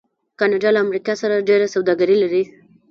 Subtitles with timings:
[0.39, 2.43] کاناډا له امریکا سره ډیره سوداګري لري.